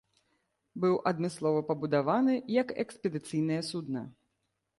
[0.85, 4.01] Быў адмыслова пабудаваны як экспедыцыйнае судна.